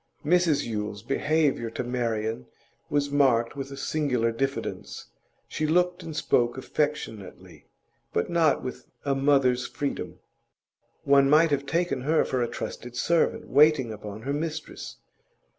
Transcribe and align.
Mrs 0.25 0.63
Yule's 0.65 1.03
behaviour 1.03 1.69
to 1.69 1.83
Marian 1.83 2.47
was 2.89 3.11
marked 3.11 3.55
with 3.55 3.69
a 3.69 3.77
singular 3.77 4.31
diffidence; 4.31 5.05
she 5.47 5.67
looked 5.67 6.01
and 6.01 6.15
spoke 6.15 6.57
affectionately, 6.57 7.67
but 8.11 8.27
not 8.27 8.63
with 8.63 8.87
a 9.05 9.13
mother's 9.13 9.67
freedom; 9.67 10.17
one 11.03 11.29
might 11.29 11.51
have 11.51 11.67
taken 11.67 12.01
her 12.01 12.25
for 12.25 12.41
a 12.41 12.47
trusted 12.47 12.95
servant 12.95 13.47
waiting 13.47 13.93
upon 13.93 14.23
her 14.23 14.33
mistress. 14.33 14.95